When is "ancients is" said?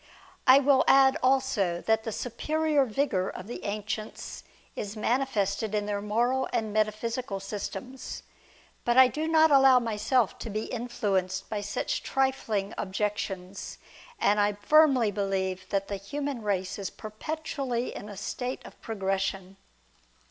3.63-4.97